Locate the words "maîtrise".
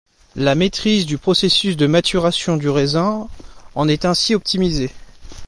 0.55-1.05